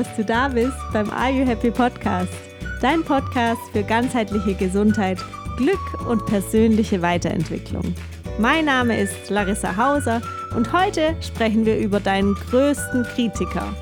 [0.00, 2.32] dass du da bist beim Are You Happy Podcast.
[2.80, 5.18] Dein Podcast für ganzheitliche Gesundheit,
[5.58, 7.94] Glück und persönliche Weiterentwicklung.
[8.38, 10.22] Mein Name ist Larissa Hauser
[10.56, 13.74] und heute sprechen wir über deinen größten Kritiker.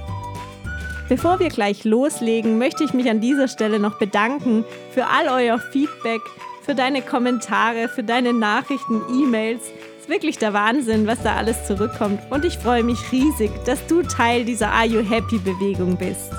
[1.09, 5.61] Bevor wir gleich loslegen, möchte ich mich an dieser Stelle noch bedanken für all euer
[5.61, 6.23] Feedback,
[6.63, 9.63] für deine Kommentare, für deine Nachrichten, E-Mails
[10.09, 12.21] wirklich der Wahnsinn, was da alles zurückkommt.
[12.31, 16.33] Und ich freue mich riesig, dass du Teil dieser Are You Happy Bewegung bist.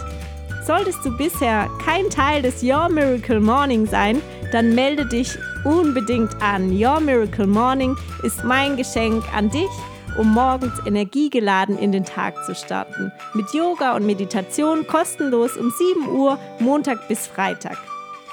[0.65, 6.71] Solltest du bisher kein Teil des Your Miracle Morning sein, dann melde dich unbedingt an.
[6.71, 9.69] Your Miracle Morning ist mein Geschenk an dich,
[10.17, 13.11] um morgens energiegeladen in den Tag zu starten.
[13.33, 17.77] Mit Yoga und Meditation kostenlos um 7 Uhr, Montag bis Freitag.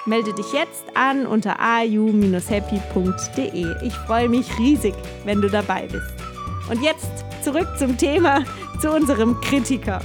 [0.06, 2.47] Melde dich jetzt an unter au-happy.de.
[3.84, 4.95] Ich freue mich riesig,
[5.25, 6.14] wenn du dabei bist.
[6.70, 7.11] Und jetzt
[7.42, 8.44] zurück zum Thema,
[8.81, 10.00] zu unserem Kritiker.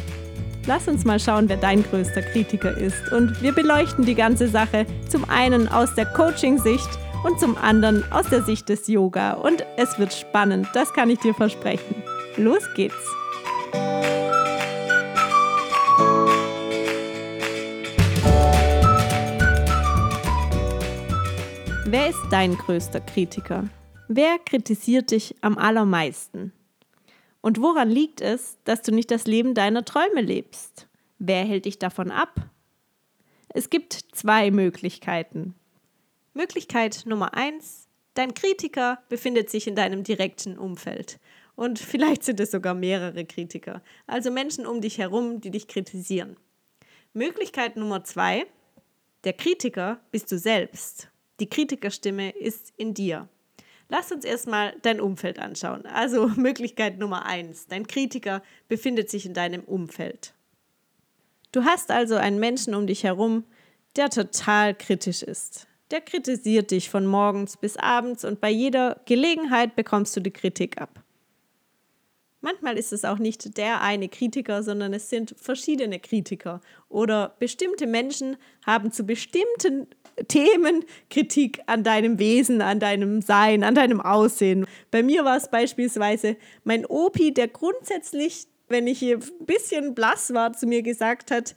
[0.68, 3.12] Lass uns mal schauen, wer dein größter Kritiker ist.
[3.12, 6.90] Und wir beleuchten die ganze Sache zum einen aus der Coaching-Sicht
[7.24, 9.34] und zum anderen aus der Sicht des Yoga.
[9.34, 12.04] Und es wird spannend, das kann ich dir versprechen.
[12.38, 13.21] Los geht's!
[21.92, 23.68] Wer ist dein größter Kritiker?
[24.08, 26.54] Wer kritisiert dich am allermeisten?
[27.42, 30.88] Und woran liegt es, dass du nicht das Leben deiner Träume lebst?
[31.20, 32.34] Wer hält dich davon ab?
[33.50, 35.54] Es gibt zwei Möglichkeiten.
[36.34, 41.20] Möglichkeit Nummer eins: Dein Kritiker befindet sich in deinem direkten Umfeld.
[41.58, 46.38] Und vielleicht sind es sogar mehrere Kritiker, also Menschen um dich herum, die dich kritisieren.
[47.12, 48.46] Möglichkeit Nummer zwei:
[49.26, 51.11] Der Kritiker bist du selbst
[51.42, 53.28] die Kritikerstimme ist in dir.
[53.90, 55.86] Lass uns erstmal dein Umfeld anschauen.
[55.86, 57.68] Also Möglichkeit Nummer eins.
[57.68, 60.34] Dein Kritiker befindet sich in deinem Umfeld.
[61.52, 63.44] Du hast also einen Menschen um dich herum,
[63.98, 65.68] der total kritisch ist.
[65.90, 70.80] Der kritisiert dich von morgens bis abends und bei jeder Gelegenheit bekommst du die Kritik
[70.80, 71.01] ab.
[72.42, 76.60] Manchmal ist es auch nicht der eine Kritiker, sondern es sind verschiedene Kritiker.
[76.90, 78.36] Oder bestimmte Menschen
[78.66, 79.88] haben zu bestimmten
[80.28, 84.66] Themen Kritik an deinem Wesen, an deinem Sein, an deinem Aussehen.
[84.90, 90.54] Bei mir war es beispielsweise mein Opi, der grundsätzlich, wenn ich ein bisschen blass war,
[90.54, 91.56] zu mir gesagt hat,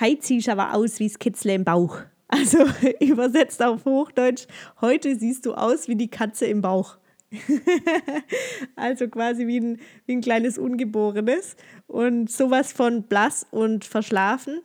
[0.00, 1.98] Hei siehst aber aus wie das Kitzle im Bauch.
[2.28, 2.64] Also
[3.00, 4.46] übersetzt auf Hochdeutsch,
[4.80, 6.96] heute siehst du aus wie die Katze im Bauch.
[8.76, 11.56] also quasi wie ein, wie ein kleines Ungeborenes.
[11.86, 14.60] Und sowas von blass und verschlafen.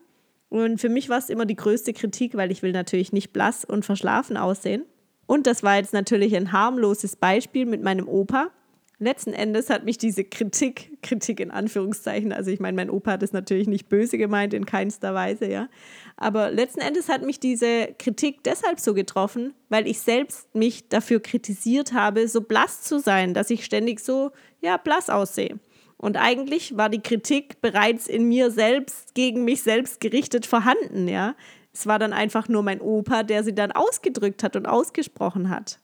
[0.50, 3.66] Und für mich war es immer die größte Kritik, weil ich will natürlich nicht blass
[3.66, 4.86] und verschlafen aussehen.
[5.26, 8.52] Und das war jetzt natürlich ein harmloses Beispiel mit meinem Opa.
[9.00, 13.22] Letzten Endes hat mich diese Kritik, Kritik in Anführungszeichen, also ich meine, mein Opa hat
[13.22, 15.70] es natürlich nicht böse gemeint, in keinster Weise, ja.
[16.16, 21.20] Aber letzten Endes hat mich diese Kritik deshalb so getroffen, weil ich selbst mich dafür
[21.20, 24.32] kritisiert habe, so blass zu sein, dass ich ständig so,
[24.62, 25.60] ja, blass aussehe.
[25.98, 31.36] Und eigentlich war die Kritik bereits in mir selbst gegen mich selbst gerichtet vorhanden, ja.
[31.72, 35.80] Es war dann einfach nur mein Opa, der sie dann ausgedrückt hat und ausgesprochen hat.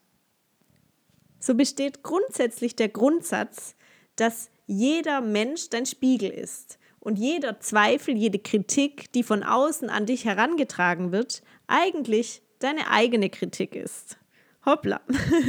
[1.44, 3.76] So besteht grundsätzlich der Grundsatz,
[4.16, 10.06] dass jeder Mensch dein Spiegel ist und jeder Zweifel, jede Kritik, die von außen an
[10.06, 14.16] dich herangetragen wird, eigentlich deine eigene Kritik ist.
[14.64, 15.02] Hoppla.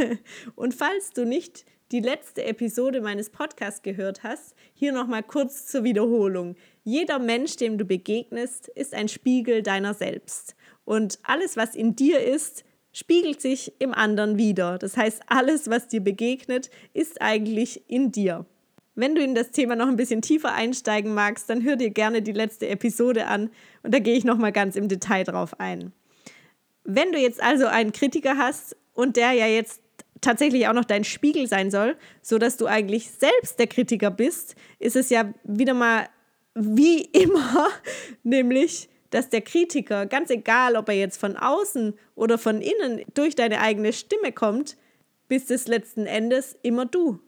[0.55, 1.63] und falls du nicht
[1.93, 6.57] die letzte Episode meines Podcasts gehört hast, hier nochmal kurz zur Wiederholung.
[6.83, 10.57] Jeder Mensch, dem du begegnest, ist ein Spiegel deiner selbst.
[10.83, 14.77] Und alles, was in dir ist, spiegelt sich im anderen wieder.
[14.77, 18.45] Das heißt, alles, was dir begegnet, ist eigentlich in dir.
[18.95, 22.21] Wenn du in das Thema noch ein bisschen tiefer einsteigen magst, dann hör dir gerne
[22.21, 23.49] die letzte Episode an
[23.83, 25.91] und da gehe ich nochmal ganz im Detail drauf ein.
[26.85, 29.81] Wenn du jetzt also einen Kritiker hast und der ja jetzt
[30.21, 34.55] tatsächlich auch noch dein Spiegel sein soll, so dass du eigentlich selbst der Kritiker bist,
[34.79, 36.07] ist es ja wieder mal
[36.53, 37.67] wie immer,
[38.23, 43.33] nämlich, dass der Kritiker, ganz egal, ob er jetzt von außen oder von innen durch
[43.33, 44.75] deine eigene Stimme kommt,
[45.29, 47.21] bist es letzten Endes immer du.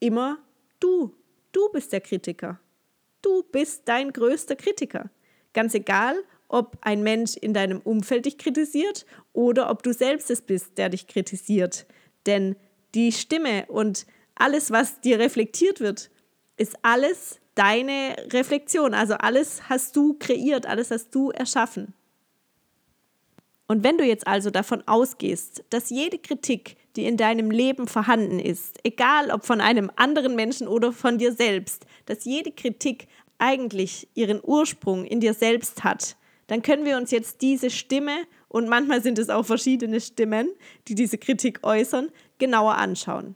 [0.00, 0.38] Immer
[0.80, 1.14] du.
[1.52, 2.58] Du bist der Kritiker.
[3.20, 5.10] Du bist dein größter Kritiker.
[5.52, 6.16] Ganz egal,
[6.48, 9.04] ob ein Mensch in deinem Umfeld dich kritisiert
[9.34, 11.84] oder ob du selbst es bist, der dich kritisiert.
[12.24, 12.56] Denn
[12.94, 16.10] die Stimme und alles, was dir reflektiert wird,
[16.62, 18.94] ist alles deine Reflexion.
[18.94, 21.92] Also alles hast du kreiert, alles hast du erschaffen.
[23.66, 28.38] Und wenn du jetzt also davon ausgehst, dass jede Kritik, die in deinem Leben vorhanden
[28.38, 34.08] ist, egal ob von einem anderen Menschen oder von dir selbst, dass jede Kritik eigentlich
[34.14, 36.16] ihren Ursprung in dir selbst hat,
[36.48, 38.16] dann können wir uns jetzt diese Stimme
[38.48, 40.50] und manchmal sind es auch verschiedene Stimmen,
[40.86, 43.34] die diese Kritik äußern, genauer anschauen.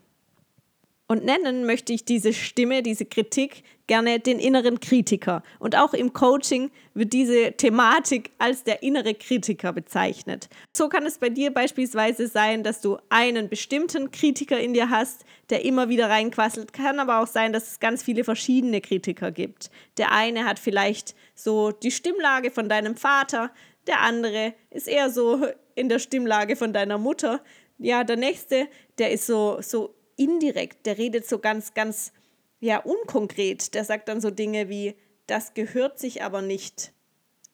[1.08, 5.44] Und nennen möchte ich diese Stimme, diese Kritik gerne den inneren Kritiker.
[5.60, 10.48] Und auch im Coaching wird diese Thematik als der innere Kritiker bezeichnet.
[10.76, 15.24] So kann es bei dir beispielsweise sein, dass du einen bestimmten Kritiker in dir hast,
[15.50, 16.72] der immer wieder reinquasselt.
[16.72, 19.70] Kann aber auch sein, dass es ganz viele verschiedene Kritiker gibt.
[19.98, 23.52] Der eine hat vielleicht so die Stimmlage von deinem Vater,
[23.86, 27.40] der andere ist eher so in der Stimmlage von deiner Mutter.
[27.78, 28.66] Ja, der nächste,
[28.98, 32.12] der ist so, so indirekt, der redet so ganz, ganz,
[32.60, 33.74] ja, unkonkret.
[33.74, 34.96] Der sagt dann so Dinge wie,
[35.26, 36.92] das gehört sich aber nicht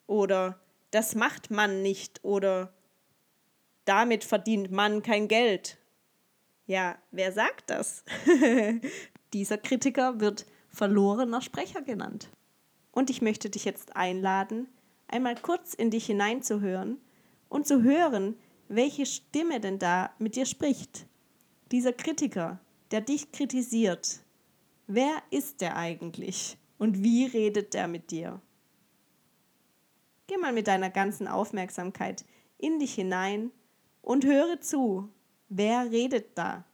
[0.07, 0.61] oder
[0.91, 2.73] das macht man nicht oder
[3.85, 5.79] damit verdient man kein Geld.
[6.67, 8.05] Ja, wer sagt das?
[9.33, 12.29] Dieser Kritiker wird verlorener Sprecher genannt.
[12.93, 14.69] Und ich möchte dich jetzt einladen,
[15.09, 16.99] einmal kurz in dich hineinzuhören
[17.49, 18.37] und zu hören,
[18.69, 21.07] welche Stimme denn da mit dir spricht
[21.73, 22.61] dieser Kritiker,
[22.91, 24.21] der dich kritisiert,
[24.87, 28.41] wer ist der eigentlich und wie redet der mit dir?
[30.27, 32.25] Geh mal mit deiner ganzen Aufmerksamkeit
[32.59, 33.51] in dich hinein
[34.03, 35.09] und höre zu,
[35.49, 36.65] wer redet da?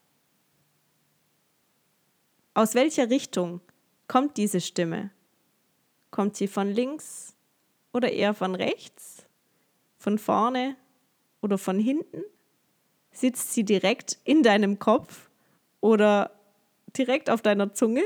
[2.54, 3.60] Aus welcher Richtung
[4.08, 5.10] kommt diese Stimme?
[6.10, 7.36] Kommt sie von links
[7.92, 9.24] oder eher von rechts?
[9.96, 10.76] Von vorne
[11.40, 12.24] oder von hinten?
[13.18, 15.28] Sitzt sie direkt in deinem Kopf
[15.80, 16.30] oder
[16.96, 18.04] direkt auf deiner Zunge?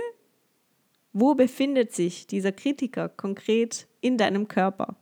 [1.12, 4.96] Wo befindet sich dieser Kritiker konkret in deinem Körper?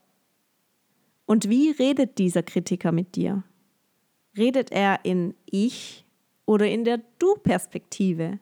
[1.27, 3.45] Und wie redet dieser Kritiker mit dir?
[4.37, 6.05] Redet er in Ich
[6.45, 8.41] oder in der Du-Perspektive?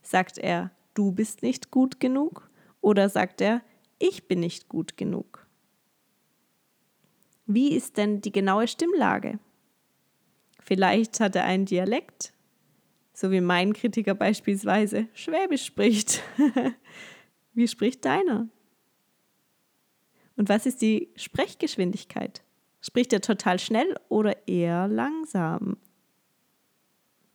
[0.00, 2.50] Sagt er, du bist nicht gut genug?
[2.80, 3.60] Oder sagt er,
[3.98, 5.46] ich bin nicht gut genug?
[7.44, 9.38] Wie ist denn die genaue Stimmlage?
[10.64, 12.32] Vielleicht hat er einen Dialekt,
[13.12, 16.22] so wie mein Kritiker beispielsweise Schwäbisch spricht.
[17.54, 18.48] wie spricht deiner?
[20.36, 22.42] Und was ist die Sprechgeschwindigkeit?
[22.80, 25.76] Spricht er total schnell oder eher langsam?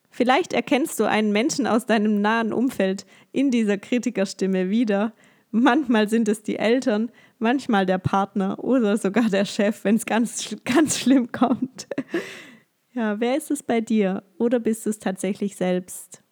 [0.09, 5.13] Vielleicht erkennst du einen Menschen aus deinem nahen Umfeld in dieser Kritikerstimme wieder.
[5.51, 10.55] Manchmal sind es die Eltern, manchmal der Partner oder sogar der Chef, wenn es ganz,
[10.65, 11.87] ganz schlimm kommt.
[12.97, 16.23] Ja, wer ist es bei dir oder bist du es tatsächlich selbst?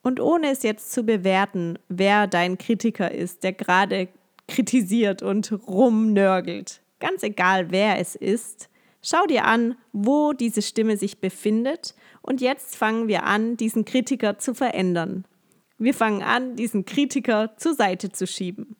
[0.00, 4.06] Und ohne es jetzt zu bewerten, wer dein Kritiker ist, der gerade
[4.46, 8.68] kritisiert und rumnörgelt, ganz egal wer es ist,
[9.02, 14.38] schau dir an, wo diese Stimme sich befindet und jetzt fangen wir an, diesen Kritiker
[14.38, 15.24] zu verändern.
[15.78, 18.76] Wir fangen an, diesen Kritiker zur Seite zu schieben.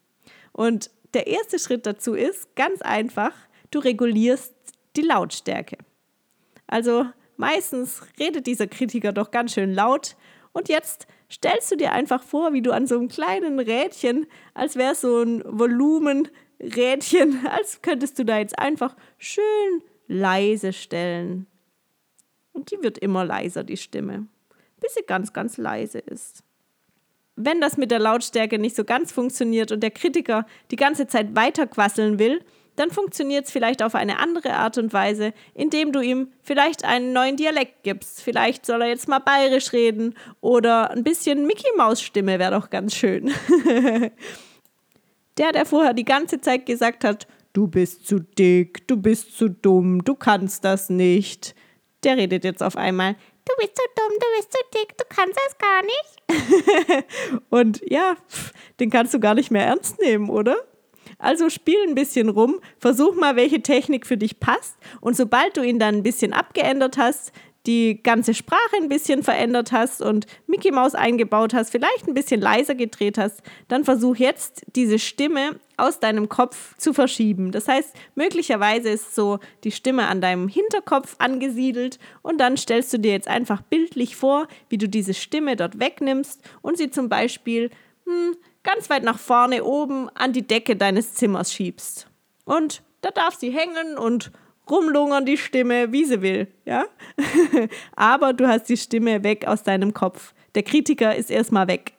[0.53, 3.33] Und der erste Schritt dazu ist ganz einfach,
[3.73, 4.55] du regulierst
[4.95, 5.79] die Lautstärke.
[6.73, 7.05] Also
[7.37, 10.17] meistens redet dieser Kritiker doch ganz schön laut.
[10.53, 14.77] Und jetzt stellst du dir einfach vor, wie du an so einem kleinen Rädchen, als
[14.77, 21.47] wäre es so ein Volumenrädchen, als könntest du da jetzt einfach schön leise stellen.
[22.53, 24.27] Und die wird immer leiser, die Stimme,
[24.81, 26.43] bis sie ganz, ganz leise ist.
[27.37, 31.37] Wenn das mit der Lautstärke nicht so ganz funktioniert und der Kritiker die ganze Zeit
[31.37, 32.43] weiterquasseln will,
[32.77, 37.13] dann funktioniert es vielleicht auf eine andere Art und Weise, indem du ihm vielleicht einen
[37.13, 38.23] neuen Dialekt gibst.
[38.23, 42.71] Vielleicht soll er jetzt mal bayerisch reden oder ein bisschen Mickey Maus Stimme wäre doch
[42.71, 43.31] ganz schön.
[45.39, 49.49] der, der vorher die ganze Zeit gesagt hat, du bist zu dick, du bist zu
[49.49, 51.55] dumm, du kannst das nicht,
[52.05, 55.37] der redet jetzt auf einmal, du bist zu dumm, du bist zu dick, du kannst
[55.37, 57.05] das gar nicht.
[57.51, 58.17] und ja,
[58.81, 60.57] den kannst du gar nicht mehr ernst nehmen, oder?
[61.23, 65.63] Also spiel ein bisschen rum, versuch mal, welche Technik für dich passt und sobald du
[65.63, 67.33] ihn dann ein bisschen abgeändert hast,
[67.67, 72.41] die ganze Sprache ein bisschen verändert hast und Mickey Mouse eingebaut hast, vielleicht ein bisschen
[72.41, 77.53] leiser gedreht hast, dann versuch jetzt diese Stimme aus deinem Kopf zu verschieben.
[77.53, 82.99] Das heißt, möglicherweise ist so die Stimme an deinem Hinterkopf angesiedelt und dann stellst du
[82.99, 87.71] dir jetzt einfach bildlich vor, wie du diese Stimme dort wegnimmst und sie zum Beispiel
[88.07, 92.09] hm, ganz weit nach vorne oben an die Decke deines Zimmers schiebst.
[92.45, 94.31] Und da darf sie hängen und
[94.71, 96.87] rumlungern die Stimme, wie sie will, ja?
[97.97, 100.35] Aber du hast die Stimme weg aus deinem Kopf.
[100.55, 101.95] Der Kritiker ist erstmal weg.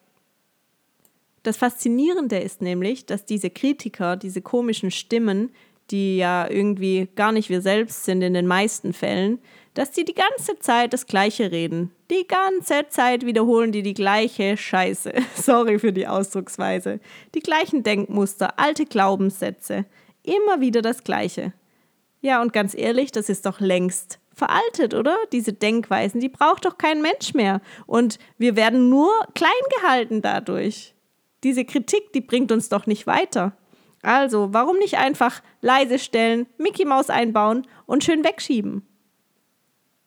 [1.43, 5.51] Das Faszinierende ist nämlich, dass diese Kritiker, diese komischen Stimmen,
[5.91, 9.39] die ja irgendwie gar nicht wir selbst sind in den meisten Fällen,
[9.73, 11.91] dass die die ganze Zeit das Gleiche reden.
[12.11, 15.13] Die ganze Zeit wiederholen die die gleiche Scheiße.
[15.35, 16.99] Sorry für die Ausdrucksweise.
[17.33, 19.85] Die gleichen Denkmuster, alte Glaubenssätze.
[20.23, 21.53] Immer wieder das Gleiche.
[22.21, 25.17] Ja, und ganz ehrlich, das ist doch längst veraltet, oder?
[25.31, 27.61] Diese Denkweisen, die braucht doch kein Mensch mehr.
[27.85, 29.51] Und wir werden nur klein
[29.81, 30.95] gehalten dadurch.
[31.43, 33.57] Diese Kritik, die bringt uns doch nicht weiter.
[34.01, 38.85] Also, warum nicht einfach leise stellen, Mickey Maus einbauen und schön wegschieben?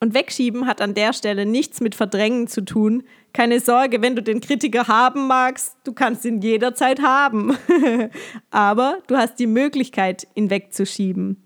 [0.07, 3.03] Und wegschieben hat an der Stelle nichts mit Verdrängen zu tun.
[3.33, 7.59] Keine Sorge, wenn du den Kritiker haben magst, du kannst ihn jederzeit haben.
[8.53, 11.43] Aber du hast die Möglichkeit, ihn wegzuschieben.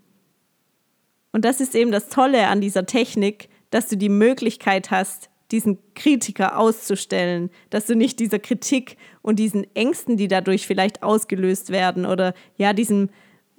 [1.31, 5.79] Und das ist eben das Tolle an dieser Technik, dass du die Möglichkeit hast, diesen
[5.95, 12.05] Kritiker auszustellen, dass du nicht dieser Kritik und diesen Ängsten, die dadurch vielleicht ausgelöst werden
[12.05, 13.09] oder ja, diesem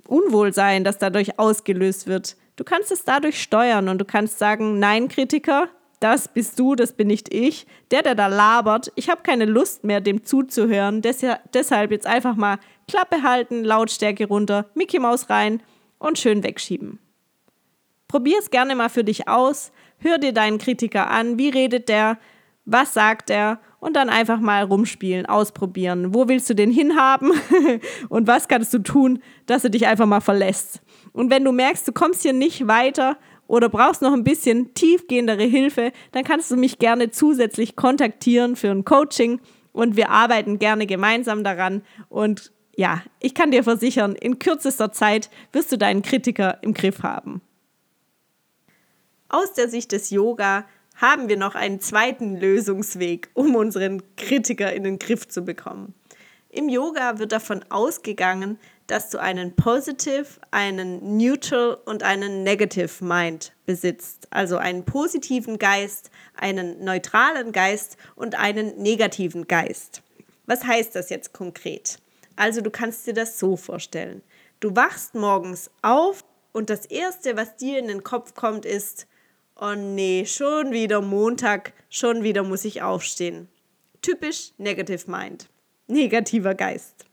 [0.07, 5.09] Unwohlsein, das dadurch ausgelöst wird, du kannst es dadurch steuern und du kannst sagen, nein,
[5.09, 5.69] Kritiker,
[6.01, 7.67] das bist du, das bin nicht ich.
[7.91, 11.01] Der, der da labert, ich habe keine Lust mehr, dem zuzuhören.
[11.01, 15.63] Deshalb jetzt einfach mal Klappe halten, Lautstärke runter, Mickey Maus rein
[15.99, 16.99] und schön wegschieben.
[18.09, 19.71] Probier es gerne mal für dich aus.
[19.99, 21.39] Hör dir deinen Kritiker an.
[21.39, 22.19] Wie redet der?
[22.65, 23.59] Was sagt er?
[23.81, 26.15] Und dann einfach mal rumspielen, ausprobieren.
[26.15, 27.33] Wo willst du den hinhaben?
[28.09, 30.81] und was kannst du tun, dass er dich einfach mal verlässt?
[31.13, 33.17] Und wenn du merkst, du kommst hier nicht weiter
[33.49, 38.71] oder brauchst noch ein bisschen tiefgehendere Hilfe, dann kannst du mich gerne zusätzlich kontaktieren für
[38.71, 39.41] ein Coaching
[39.73, 41.83] und wir arbeiten gerne gemeinsam daran.
[42.09, 47.03] Und ja, ich kann dir versichern, in kürzester Zeit wirst du deinen Kritiker im Griff
[47.03, 47.43] haben.
[49.29, 50.67] Aus der Sicht des Yoga
[51.03, 55.95] haben wir noch einen zweiten Lösungsweg, um unseren Kritiker in den Griff zu bekommen.
[56.49, 63.53] Im Yoga wird davon ausgegangen, dass du einen Positive, einen Neutral und einen Negative Mind
[63.67, 64.29] besitzt.
[64.31, 70.03] Also einen positiven Geist, einen neutralen Geist und einen negativen Geist.
[70.47, 71.99] Was heißt das jetzt konkret?
[72.37, 74.23] Also du kannst dir das so vorstellen.
[74.61, 79.07] Du wachst morgens auf und das Erste, was dir in den Kopf kommt, ist,
[79.57, 83.49] oh nee, schon wieder Montag, schon wieder muss ich aufstehen.
[84.01, 85.49] Typisch Negative Mind,
[85.87, 87.07] negativer Geist.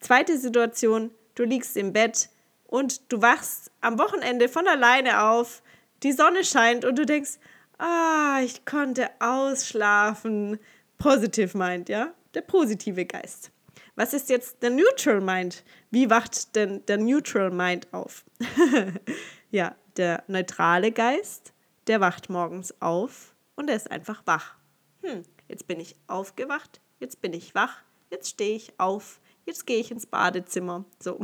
[0.00, 2.28] Zweite Situation, du liegst im Bett
[2.66, 5.62] und du wachst am Wochenende von alleine auf,
[6.02, 7.38] die Sonne scheint und du denkst,
[7.78, 10.58] ah, ich konnte ausschlafen.
[10.98, 12.12] Positive Mind, ja?
[12.34, 13.50] Der positive Geist.
[13.96, 15.64] Was ist jetzt der Neutral Mind?
[15.90, 18.24] Wie wacht denn der Neutral Mind auf?
[19.50, 21.52] ja, der neutrale Geist,
[21.86, 24.56] der wacht morgens auf und er ist einfach wach.
[25.02, 29.80] Hm, jetzt bin ich aufgewacht, jetzt bin ich wach, jetzt stehe ich auf, jetzt gehe
[29.80, 30.84] ich ins Badezimmer.
[31.00, 31.18] So,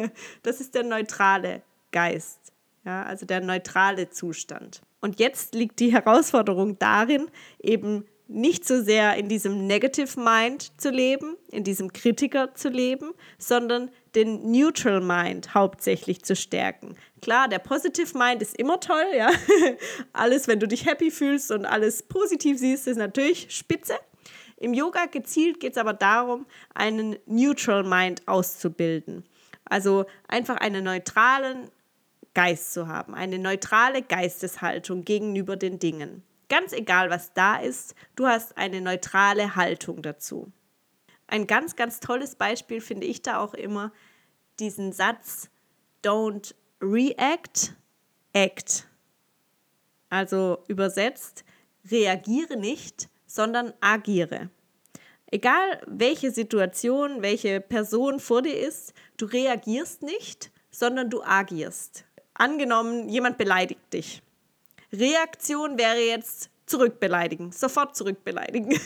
[0.42, 2.52] das ist der neutrale Geist,
[2.84, 4.82] ja, also der neutrale Zustand.
[5.00, 10.90] Und jetzt liegt die Herausforderung darin, eben nicht so sehr in diesem Negative Mind zu
[10.90, 16.96] leben, in diesem Kritiker zu leben, sondern den Neutral Mind hauptsächlich zu stärken.
[17.22, 19.30] Klar, der Positive Mind ist immer toll, ja.
[20.12, 23.94] alles, wenn du dich happy fühlst und alles positiv siehst, ist natürlich spitze.
[24.56, 29.24] Im Yoga gezielt geht es aber darum, einen Neutral Mind auszubilden.
[29.64, 31.70] Also einfach einen neutralen
[32.34, 36.22] Geist zu haben, eine neutrale Geisteshaltung gegenüber den Dingen.
[36.48, 40.52] Ganz egal, was da ist, du hast eine neutrale Haltung dazu.
[41.30, 43.92] Ein ganz, ganz tolles Beispiel finde ich da auch immer
[44.58, 45.48] diesen Satz,
[46.02, 47.72] don't react,
[48.32, 48.88] act.
[50.08, 51.44] Also übersetzt,
[51.88, 54.50] reagiere nicht, sondern agiere.
[55.30, 62.06] Egal welche Situation, welche Person vor dir ist, du reagierst nicht, sondern du agierst.
[62.34, 64.20] Angenommen, jemand beleidigt dich.
[64.92, 68.76] Reaktion wäre jetzt zurückbeleidigen, sofort zurückbeleidigen.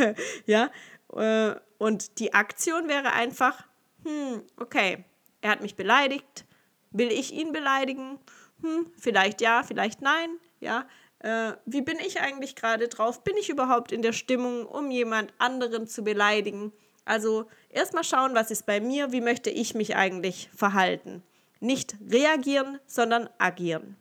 [0.46, 0.70] ja,
[1.16, 3.66] äh, und die Aktion wäre einfach,
[4.04, 5.04] hm, okay,
[5.40, 6.46] er hat mich beleidigt,
[6.90, 8.18] will ich ihn beleidigen?
[8.62, 10.86] Hm, vielleicht ja, vielleicht nein, ja
[11.24, 13.24] äh, wie bin ich eigentlich gerade drauf?
[13.24, 16.72] Bin ich überhaupt in der Stimmung, um jemand anderen zu beleidigen?
[17.06, 21.22] Also erstmal schauen, was ist bei mir, wie möchte ich mich eigentlich verhalten.
[21.60, 23.96] Nicht reagieren, sondern agieren.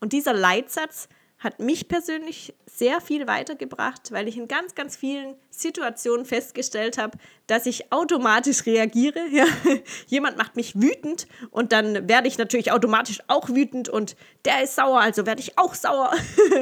[0.00, 1.08] Und dieser Leitsatz
[1.42, 7.18] hat mich persönlich sehr viel weitergebracht, weil ich in ganz, ganz vielen Situationen festgestellt habe,
[7.48, 9.20] dass ich automatisch reagiere.
[9.32, 9.46] Ja?
[10.06, 14.76] Jemand macht mich wütend und dann werde ich natürlich automatisch auch wütend und der ist
[14.76, 16.12] sauer, also werde ich auch sauer.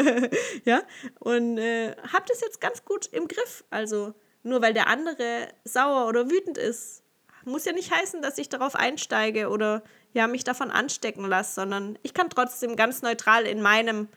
[0.65, 0.83] ja?
[1.19, 3.65] Und äh, habe das jetzt ganz gut im Griff.
[3.71, 7.03] Also nur weil der andere sauer oder wütend ist,
[7.45, 9.83] muss ja nicht heißen, dass ich darauf einsteige oder
[10.13, 14.09] ja, mich davon anstecken lasse, sondern ich kann trotzdem ganz neutral in meinem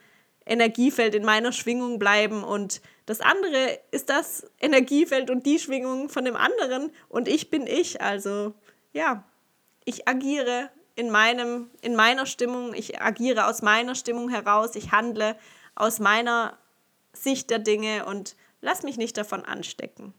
[0.46, 6.24] Energiefeld, in meiner Schwingung bleiben und das andere ist das Energiefeld und die Schwingung von
[6.24, 8.00] dem anderen und ich bin ich.
[8.00, 8.54] Also
[8.92, 9.24] ja,
[9.84, 15.36] ich agiere in, meinem, in meiner Stimmung, ich agiere aus meiner Stimmung heraus, ich handle
[15.74, 16.58] aus meiner
[17.12, 20.14] Sicht der Dinge und lass mich nicht davon anstecken.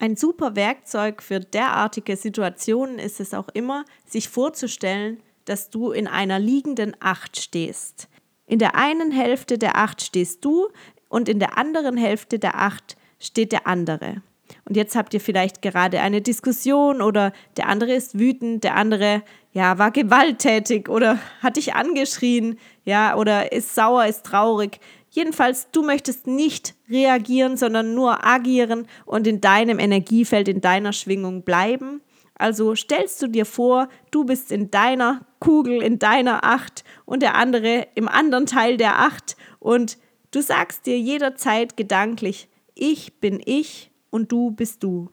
[0.00, 6.06] Ein super Werkzeug für derartige Situationen ist es auch immer, sich vorzustellen, dass du in
[6.06, 8.08] einer liegenden Acht stehst.
[8.48, 10.68] In der einen Hälfte der Acht stehst du
[11.08, 14.22] und in der anderen Hälfte der Acht steht der andere.
[14.64, 19.22] Und jetzt habt ihr vielleicht gerade eine Diskussion oder der andere ist wütend, der andere
[19.52, 24.80] ja war gewalttätig oder hat dich angeschrien, ja, oder ist sauer, ist traurig.
[25.10, 31.42] Jedenfalls, du möchtest nicht reagieren, sondern nur agieren und in deinem Energiefeld, in deiner Schwingung
[31.42, 32.00] bleiben.
[32.38, 37.34] Also stellst du dir vor, du bist in deiner Kugel, in deiner Acht und der
[37.34, 39.98] andere im anderen Teil der Acht und
[40.30, 45.10] du sagst dir jederzeit gedanklich, ich bin ich und du bist du.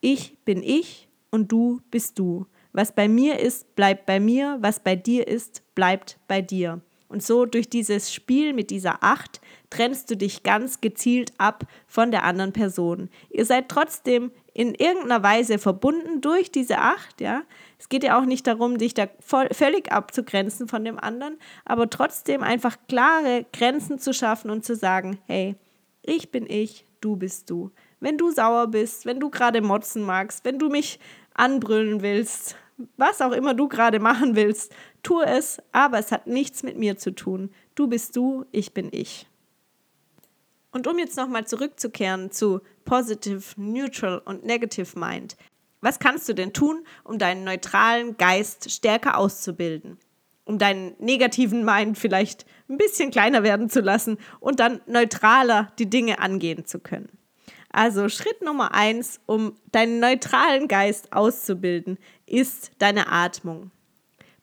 [0.00, 2.46] Ich bin ich und du bist du.
[2.72, 6.80] Was bei mir ist, bleibt bei mir, was bei dir ist, bleibt bei dir.
[7.06, 9.40] Und so durch dieses Spiel mit dieser Acht
[9.70, 13.08] trennst du dich ganz gezielt ab von der anderen Person.
[13.30, 17.42] Ihr seid trotzdem in irgendeiner Weise verbunden durch diese Acht, ja.
[17.78, 21.90] Es geht ja auch nicht darum, dich da voll, völlig abzugrenzen von dem anderen, aber
[21.90, 25.56] trotzdem einfach klare Grenzen zu schaffen und zu sagen, hey,
[26.02, 27.72] ich bin ich, du bist du.
[27.98, 31.00] Wenn du sauer bist, wenn du gerade motzen magst, wenn du mich
[31.34, 32.56] anbrüllen willst,
[32.96, 36.96] was auch immer du gerade machen willst, tu es, aber es hat nichts mit mir
[36.96, 37.50] zu tun.
[37.74, 39.26] Du bist du, ich bin ich.
[40.74, 45.36] Und um jetzt nochmal zurückzukehren zu Positive, Neutral und Negative Mind,
[45.80, 49.98] was kannst du denn tun, um deinen neutralen Geist stärker auszubilden?
[50.44, 55.88] Um deinen negativen Mind vielleicht ein bisschen kleiner werden zu lassen und dann neutraler die
[55.88, 57.18] Dinge angehen zu können.
[57.70, 63.70] Also Schritt Nummer eins, um deinen neutralen Geist auszubilden, ist deine Atmung.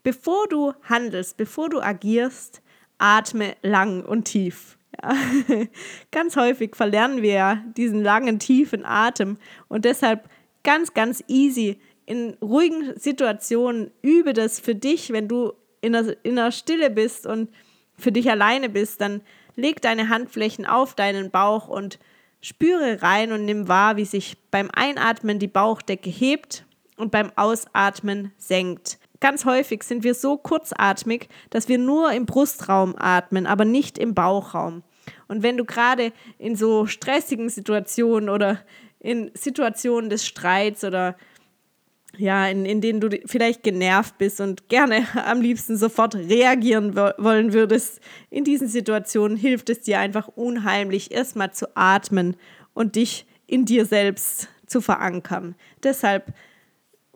[0.02, 2.62] Bevor du handelst, bevor du agierst,
[3.00, 4.78] atme lang und tief.
[5.02, 5.16] Ja.
[6.12, 10.30] ganz häufig verlernen wir ja diesen langen, tiefen Atem und deshalb
[10.64, 16.36] ganz, ganz easy in ruhigen Situationen übe das für dich, wenn du in der, in
[16.36, 17.50] der Stille bist und
[17.98, 19.22] für dich alleine bist, dann
[19.56, 22.00] leg deine Handflächen auf deinen Bauch und
[22.42, 26.66] Spüre rein und nimm wahr, wie sich beim Einatmen die Bauchdecke hebt
[26.98, 28.98] und beim Ausatmen senkt.
[29.22, 34.14] Ganz häufig sind wir so kurzatmig, dass wir nur im Brustraum atmen, aber nicht im
[34.16, 34.84] Bauchraum.
[35.28, 38.60] Und wenn du gerade in so stressigen Situationen oder
[39.00, 41.16] in Situationen des Streits oder
[42.18, 47.54] ja, in, in denen du vielleicht genervt bist und gerne am liebsten sofort reagieren wollen
[47.54, 48.02] würdest.
[48.30, 52.36] In diesen Situationen hilft es dir einfach unheimlich, erstmal zu atmen
[52.74, 55.56] und dich in dir selbst zu verankern.
[55.84, 56.34] Deshalb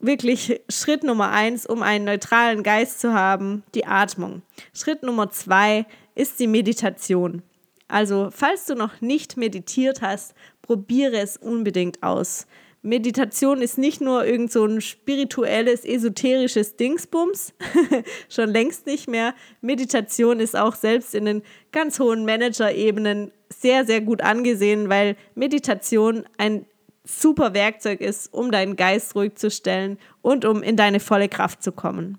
[0.06, 4.42] wirklich Schritt Nummer eins, um einen neutralen Geist zu haben, die Atmung.
[4.74, 7.42] Schritt Nummer zwei ist die Meditation.
[7.88, 12.48] Also, falls du noch nicht meditiert hast, probiere es unbedingt aus.
[12.82, 17.54] Meditation ist nicht nur irgend so ein spirituelles, esoterisches Dingsbums,
[18.30, 19.34] schon längst nicht mehr.
[19.62, 21.42] Meditation ist auch selbst in den
[21.72, 26.68] ganz hohen Managerebenen sehr, sehr gut angesehen, weil Meditation ein
[27.06, 31.64] super Werkzeug ist, um deinen Geist ruhig zu stellen und um in deine volle Kraft
[31.64, 32.18] zu kommen.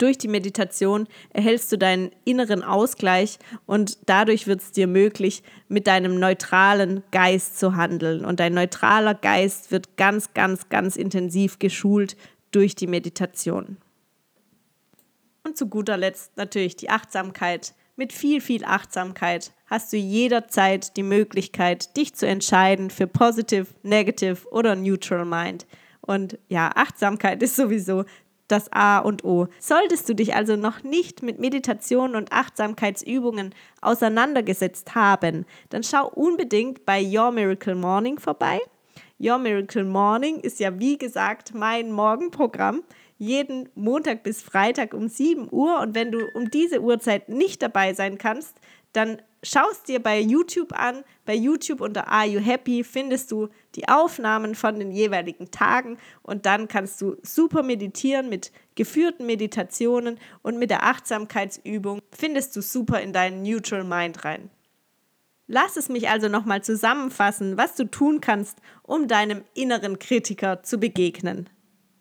[0.00, 5.86] Durch die Meditation erhältst du deinen inneren Ausgleich und dadurch wird es dir möglich, mit
[5.86, 8.24] deinem neutralen Geist zu handeln.
[8.24, 12.16] Und dein neutraler Geist wird ganz, ganz, ganz intensiv geschult
[12.50, 13.76] durch die Meditation.
[15.44, 17.74] Und zu guter Letzt natürlich die Achtsamkeit.
[17.96, 24.46] Mit viel, viel Achtsamkeit hast du jederzeit die Möglichkeit, dich zu entscheiden für Positive, Negative
[24.50, 25.66] oder Neutral Mind.
[26.00, 28.04] Und ja, Achtsamkeit ist sowieso
[28.48, 29.46] das A und O.
[29.60, 36.84] Solltest du dich also noch nicht mit Meditation und Achtsamkeitsübungen auseinandergesetzt haben, dann schau unbedingt
[36.84, 38.58] bei Your Miracle Morning vorbei.
[39.20, 42.82] Your Miracle Morning ist ja wie gesagt mein Morgenprogramm
[43.18, 47.92] jeden Montag bis Freitag um 7 Uhr und wenn du um diese Uhrzeit nicht dabei
[47.92, 48.56] sein kannst,
[48.94, 51.04] dann schaust dir bei YouTube an.
[51.24, 56.46] Bei YouTube unter Are You Happy findest du die Aufnahmen von den jeweiligen Tagen und
[56.46, 63.00] dann kannst du super meditieren mit geführten Meditationen und mit der Achtsamkeitsübung findest du super
[63.00, 64.50] in deinen Neutral Mind rein.
[65.46, 70.78] Lass es mich also nochmal zusammenfassen, was du tun kannst, um deinem inneren Kritiker zu
[70.78, 71.50] begegnen.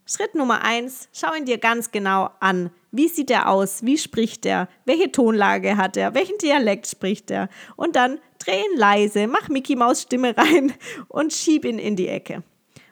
[0.05, 2.71] Schritt Nummer eins, schau ihn dir ganz genau an.
[2.91, 3.83] Wie sieht er aus?
[3.83, 4.67] Wie spricht er?
[4.85, 6.15] Welche Tonlage hat er?
[6.15, 7.49] Welchen Dialekt spricht er?
[7.75, 10.73] Und dann dreh ihn leise, mach Mickey Maus Stimme rein
[11.07, 12.43] und schieb ihn in die Ecke.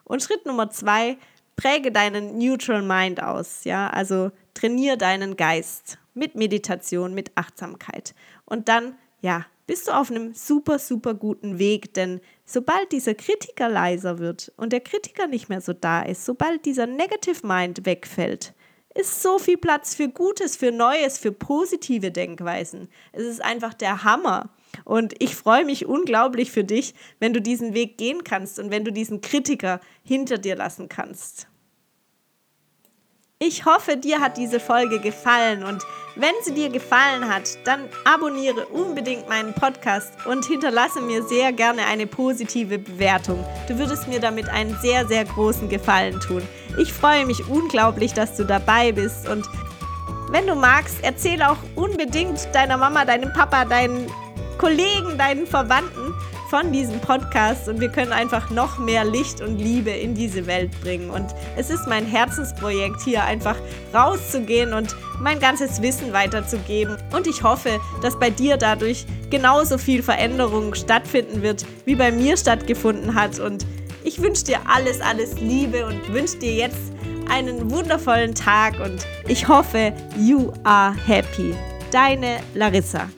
[0.03, 1.17] Und Schritt Nummer zwei,
[1.55, 3.63] präge deinen Neutral Mind aus.
[3.63, 8.13] Ja, also trainier deinen Geist mit Meditation, mit Achtsamkeit.
[8.45, 13.67] Und dann, ja, bist du auf einem super, super guten Weg, denn sobald dieser Kritiker
[13.67, 18.53] leiser wird und der Kritiker nicht mehr so da ist, sobald dieser Negative Mind wegfällt,
[18.97, 22.89] ist so viel Platz für Gutes, für Neues, für positive Denkweisen.
[23.12, 24.49] Es ist einfach der Hammer.
[24.83, 28.83] Und ich freue mich unglaublich für dich, wenn du diesen Weg gehen kannst und wenn
[28.83, 31.47] du diesen Kritiker hinter dir lassen kannst.
[33.39, 35.84] Ich hoffe, dir hat diese Folge gefallen und
[36.15, 41.86] wenn sie dir gefallen hat, dann abonniere unbedingt meinen Podcast und hinterlasse mir sehr gerne
[41.86, 43.45] eine positive Bewertung.
[43.67, 46.41] Du würdest mir damit einen sehr, sehr großen Gefallen tun.
[46.80, 49.47] Ich freue mich unglaublich, dass du dabei bist und
[50.32, 54.12] wenn du magst, erzähl auch unbedingt deiner Mama, deinem Papa, deinen
[54.58, 56.15] Kollegen, deinen Verwandten,
[56.49, 60.71] von diesem Podcast und wir können einfach noch mehr Licht und Liebe in diese Welt
[60.81, 61.10] bringen.
[61.10, 63.57] Und es ist mein Herzensprojekt, hier einfach
[63.93, 66.97] rauszugehen und mein ganzes Wissen weiterzugeben.
[67.13, 72.38] Und ich hoffe, dass bei dir dadurch genauso viel Veränderung stattfinden wird, wie bei mir
[72.38, 73.39] stattgefunden hat.
[73.39, 73.65] Und
[74.03, 76.93] ich wünsche dir alles, alles Liebe und wünsche dir jetzt
[77.29, 81.53] einen wundervollen Tag und ich hoffe, you are happy.
[81.91, 83.10] Deine Larissa.